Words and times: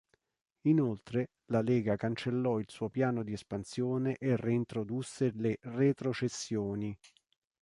Inoltre 0.63 1.27
la 1.51 1.61
lega 1.61 1.95
cancellò 1.95 2.57
il 2.57 2.65
suo 2.69 2.89
piano 2.89 3.21
di 3.21 3.33
espansione 3.33 4.15
e 4.17 4.35
reintrodusse 4.35 5.29
le 5.35 5.59
retrocessioni. 5.61 6.97